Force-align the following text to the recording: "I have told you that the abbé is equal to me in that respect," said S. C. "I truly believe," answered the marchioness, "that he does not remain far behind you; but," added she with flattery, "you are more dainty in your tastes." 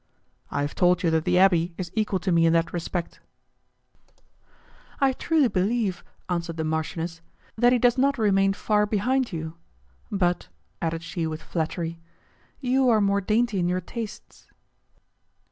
"I 0.49 0.61
have 0.61 0.73
told 0.73 1.03
you 1.03 1.11
that 1.11 1.25
the 1.25 1.35
abbé 1.35 1.73
is 1.77 1.91
equal 1.93 2.17
to 2.21 2.31
me 2.31 2.47
in 2.47 2.53
that 2.53 2.73
respect," 2.73 3.19
said 4.07 4.17
S. 4.17 4.23
C. 4.23 4.23
"I 4.99 5.13
truly 5.13 5.47
believe," 5.47 6.03
answered 6.27 6.57
the 6.57 6.63
marchioness, 6.63 7.21
"that 7.55 7.71
he 7.71 7.77
does 7.77 7.99
not 7.99 8.17
remain 8.17 8.53
far 8.53 8.87
behind 8.87 9.31
you; 9.31 9.57
but," 10.11 10.47
added 10.81 11.03
she 11.03 11.27
with 11.27 11.43
flattery, 11.43 11.99
"you 12.59 12.89
are 12.89 12.99
more 12.99 13.21
dainty 13.21 13.59
in 13.59 13.69
your 13.69 13.79
tastes." 13.79 14.47